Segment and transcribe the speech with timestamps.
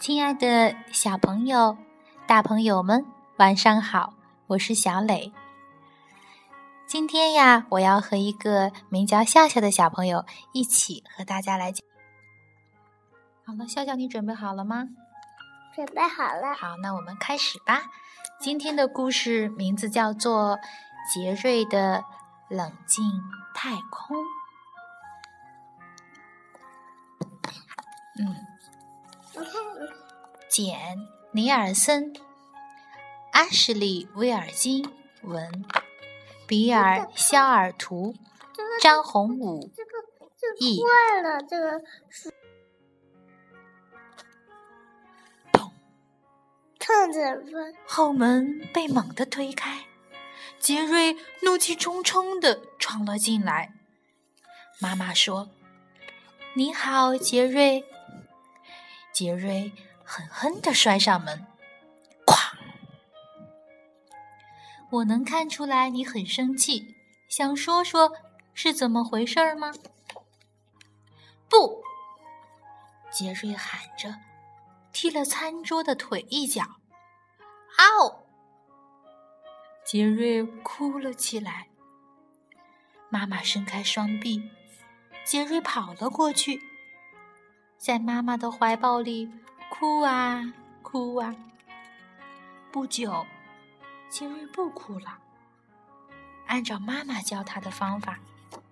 [0.00, 1.76] 亲爱的小朋友、
[2.26, 3.04] 大朋友们，
[3.36, 4.14] 晚上好！
[4.46, 5.32] 我是小磊。
[6.86, 11.84] 今天呀，我要和一个名叫笑笑的小朋友一起和大家来讲。
[13.44, 14.86] 好了，笑笑，你准备好了吗？
[15.74, 16.54] 准备好了。
[16.54, 17.82] 好，那我们开始吧。
[18.40, 20.56] 今天的故事名字叫做
[21.12, 22.04] 《杰瑞的
[22.48, 23.04] 冷静
[23.52, 24.16] 太空》。
[28.20, 28.47] 嗯。
[30.48, 30.76] 简·
[31.32, 32.12] 尼尔森、
[33.32, 34.90] 阿什利·威尔金
[35.22, 35.64] 文、
[36.46, 38.14] 比尔·肖尔图、
[38.80, 39.70] 张宏武
[40.58, 40.80] 译。
[40.82, 42.32] 坏了，这个是。
[45.52, 45.70] 砰！
[46.80, 47.74] 唱着分。
[47.86, 49.86] 后门被猛地推开，
[50.58, 53.74] 杰瑞怒气冲冲地闯了进来。
[54.80, 55.50] 妈妈说
[56.56, 57.84] ：“你好，杰瑞。”
[59.18, 59.72] 杰瑞。
[60.04, 61.44] 狠狠地摔上门，
[62.24, 62.56] 哐！
[64.90, 66.94] 我能看出来你很生气，
[67.28, 68.12] 想说说
[68.54, 69.74] 是怎么回事吗？
[71.50, 71.82] 不！
[73.10, 74.14] 杰瑞喊着，
[74.92, 76.62] 踢了餐桌的腿一脚。
[77.76, 78.24] 嗷！
[79.84, 81.66] 杰瑞哭了起来。
[83.10, 84.48] 妈妈伸开双臂，
[85.24, 86.62] 杰瑞跑了过去，
[87.78, 89.30] 在妈妈的怀抱里。
[89.70, 90.42] 哭啊
[90.82, 91.34] 哭啊！
[92.72, 93.26] 不久，
[94.08, 95.18] 杰瑞不哭了。
[96.46, 98.18] 按照妈妈教他的方法，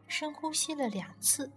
[0.09, 1.53] 深呼吸了两次。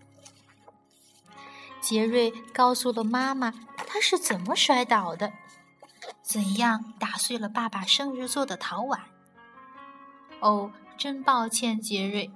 [1.79, 5.31] 杰瑞告诉了妈妈他是怎么摔倒的，
[6.21, 8.99] 怎样打碎了爸爸生日做的陶碗。
[10.41, 12.29] 哦，真抱歉，杰瑞，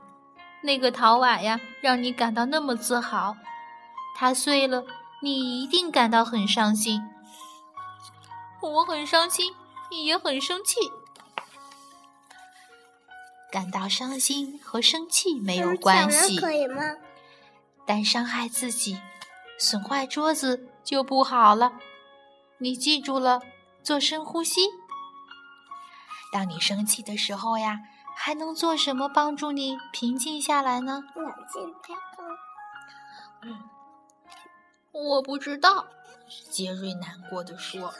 [0.62, 3.36] 那个陶碗呀，让你感到那么自豪，
[4.16, 4.86] 它碎了。
[5.24, 7.02] 你一定感到很伤心，
[8.60, 9.54] 我很伤心，
[9.90, 10.76] 也很生气。
[13.50, 16.82] 感到伤心和生气没有关系，可以吗？
[17.86, 19.00] 但伤害自己、
[19.58, 21.72] 损坏桌子就不好了。
[22.58, 23.42] 你记住了，
[23.82, 24.60] 做深呼吸。
[26.34, 27.80] 当你生气的时候呀，
[28.18, 31.02] 还能做什么帮助你平静下来呢？
[31.16, 32.26] 冷静太空。
[33.44, 33.70] 嗯。
[34.94, 35.88] 我不知道，
[36.52, 37.92] 杰瑞难过的说：“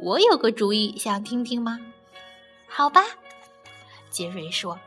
[0.00, 1.78] 我有个主意，想听听吗？”
[2.68, 3.04] 好吧，
[4.10, 4.80] 杰瑞说：“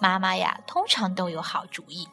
[0.00, 2.08] 妈妈呀，通常都有好主意。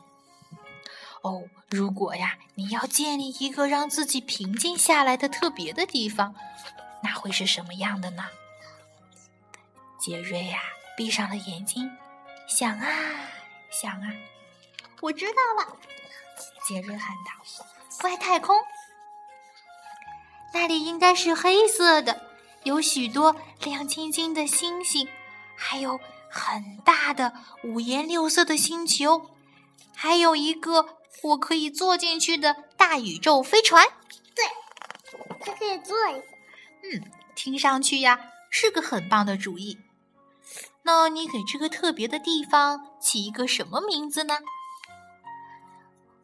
[1.22, 6.34] 哦，如果呀，你要建立一个让自己平静下来的特别的地方，
[7.04, 8.26] 那会是什么样的呢？”
[10.02, 10.60] 杰瑞呀，
[10.96, 11.96] 闭上了眼睛，
[12.48, 12.90] 想啊
[13.70, 14.12] 想啊，
[15.02, 15.78] 我知道了。
[16.68, 17.32] 杰瑞喊道
[18.04, 18.58] ：“外太空，
[20.54, 22.22] 那里应该是黑色的，
[22.64, 23.34] 有许多
[23.64, 25.08] 亮晶晶的星星，
[25.56, 25.98] 还有
[26.30, 27.32] 很大的
[27.64, 29.30] 五颜六色的星球，
[29.96, 33.88] 还有一个我可以坐进去的大宇宙飞船。
[34.36, 34.44] 对，
[35.40, 36.28] 它可以坐一个。
[36.84, 38.20] 嗯，听上去呀
[38.50, 39.78] 是个很棒的主意。
[40.84, 44.40] 那你给这个特别的地方起一个什么名字呢？”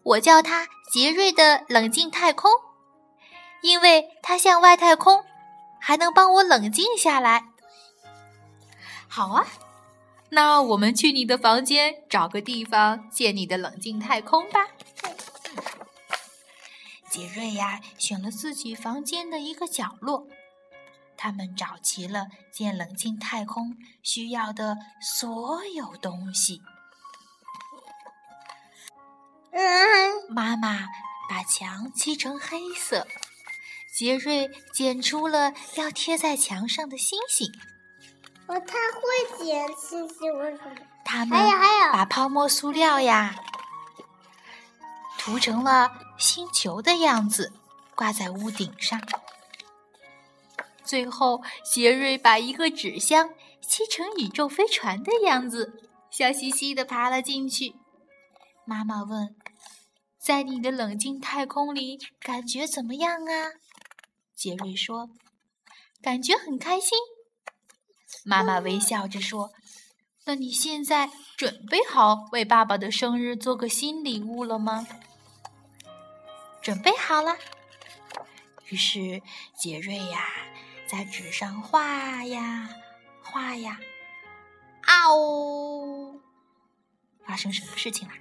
[0.04, 2.52] 我叫它杰瑞的冷静太空，
[3.62, 5.24] 因为它像外太空，
[5.80, 7.46] 还能帮我冷静下来。
[9.08, 9.48] 好啊，
[10.30, 14.68] 那我们去你的房间找个地方建你的冷静太空吧。
[17.10, 20.28] 杰瑞呀，选了自己房间的一个角落，
[21.16, 26.62] 他们找齐了建冷静太空需要的所有东西。
[30.30, 30.88] 妈妈
[31.30, 33.06] 把墙漆成黑色，
[33.94, 37.52] 杰瑞剪出了要贴在墙上的星星。
[38.48, 40.76] 我太会剪星星，为什么？
[41.06, 41.40] 他们
[41.92, 43.36] 把泡沫塑料呀
[45.18, 47.54] 涂成了星球的样子，
[47.96, 49.00] 挂在屋顶上。
[50.84, 53.30] 最后，杰瑞把一个纸箱
[53.62, 55.80] 漆成宇宙飞船的样子，
[56.10, 57.76] 笑嘻嘻的爬了进去。
[58.66, 59.36] 妈妈问。
[60.24, 63.52] 在你的冷静太空里，感觉怎么样啊？
[64.34, 65.10] 杰瑞说
[66.02, 66.98] ：“感觉很开心。”
[68.24, 69.52] 妈妈微笑着说
[70.24, 74.88] ：“那你现在准备好为爸爸的生日做个新礼物了吗？”
[76.64, 77.36] 准备好了。
[78.70, 79.22] 于是
[79.60, 80.26] 杰瑞呀，
[80.88, 82.70] 在纸上画呀
[83.22, 83.78] 画呀，
[84.84, 86.22] 啊哦！
[87.26, 88.14] 发生什么事情了？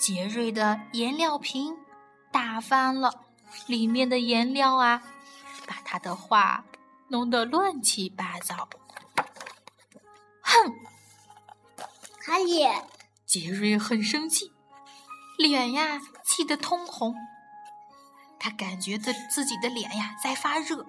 [0.00, 1.76] 杰瑞的颜料瓶
[2.32, 3.26] 打翻了，
[3.66, 5.02] 里面的颜料啊，
[5.66, 6.64] 把他的画
[7.08, 8.66] 弄得乱七八糟。
[10.40, 10.72] 哼！
[12.24, 12.82] 他也，
[13.26, 14.50] 杰瑞很生气，
[15.36, 17.14] 脸呀气得通红。
[18.38, 20.86] 他感觉自自己的脸呀在发热，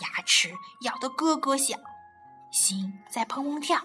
[0.00, 1.76] 牙齿咬得咯咯响，
[2.52, 3.84] 心在砰砰跳。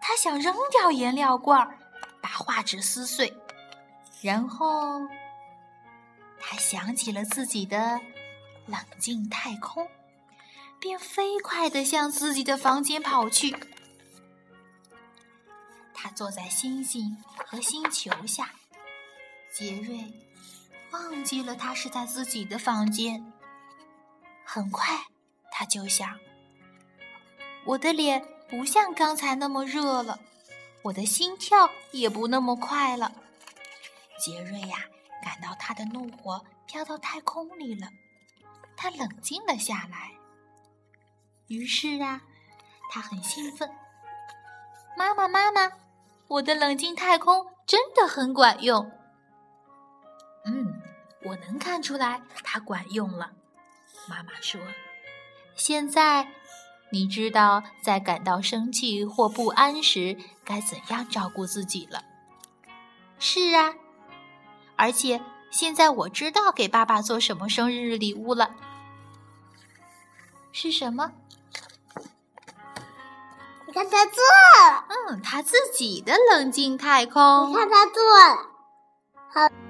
[0.00, 1.78] 他想扔掉颜料罐儿，
[2.20, 3.32] 把画纸撕碎，
[4.22, 5.00] 然后
[6.40, 8.00] 他想起了自己的
[8.66, 9.88] 冷静太空，
[10.78, 13.56] 便飞快地向自己的房间跑去。
[15.92, 17.16] 他坐在星星
[17.46, 18.50] 和星球下，
[19.52, 20.12] 杰瑞
[20.90, 23.32] 忘记了他是在自己的房间。
[24.44, 25.06] 很快，
[25.50, 26.18] 他就想：
[27.64, 28.24] 我的脸。
[28.50, 30.20] 不像刚才那么热了，
[30.82, 33.10] 我的心跳也不那么快了。
[34.22, 34.76] 杰瑞呀，
[35.20, 37.88] 感到他的怒火飘到太空里了，
[38.76, 40.12] 他冷静了下来。
[41.48, 42.22] 于是啊，
[42.88, 43.68] 他很兴奋。
[44.96, 45.72] 妈妈，妈妈，
[46.28, 48.92] 我的冷静太空真的很管用。
[50.44, 50.80] 嗯，
[51.24, 53.32] 我能看出来它管用了。
[54.08, 54.60] 妈妈说
[55.56, 56.28] ：“现在。”
[56.94, 60.14] 你知道在感到生气或不安时
[60.44, 62.04] 该怎样照顾自己了。
[63.18, 63.72] 是啊，
[64.82, 68.50] 而且现在我知道给爸爸做什么生日礼物了。
[70.50, 71.12] 是什么？
[73.64, 74.20] 你看他做。
[74.88, 77.48] 嗯，他自己的冷静太空。
[77.50, 78.50] 你看他做了。
[79.32, 79.61] 好。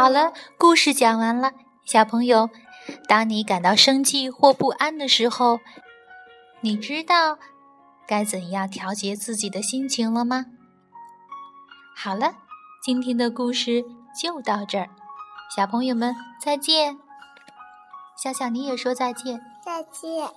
[0.00, 1.52] 好了，故事讲完了。
[1.84, 2.48] 小朋友，
[3.06, 5.60] 当你感到生气或不安的时候，
[6.62, 7.36] 你知道
[8.08, 10.46] 该怎样调节自己的心情了吗？
[11.94, 12.36] 好了，
[12.82, 13.84] 今天的故事
[14.18, 14.88] 就到这儿，
[15.54, 16.98] 小朋友们再见。
[18.16, 19.38] 笑笑，你也说再见。
[19.62, 20.30] 再见。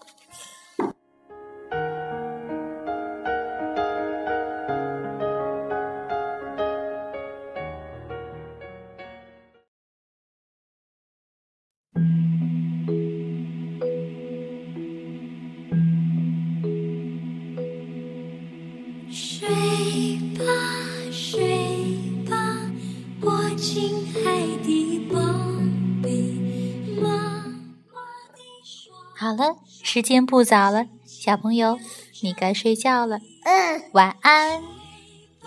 [29.23, 31.79] 好了，时间不早了，小朋友，
[32.19, 33.19] 你该睡觉了。
[33.45, 34.61] 嗯，晚安。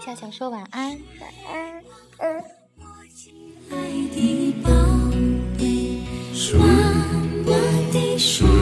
[0.02, 0.98] 笑笑说晚安。
[1.20, 1.84] 晚安。
[2.16, 2.42] 嗯。
[3.68, 3.76] 爱
[4.14, 4.70] 的宝
[5.58, 6.00] 贝，
[7.44, 7.52] 妈
[7.92, 8.55] 的说。